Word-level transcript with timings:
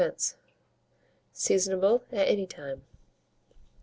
Seasonable 1.31 2.01
at 2.11 2.27
any 2.27 2.47
time. 2.47 2.81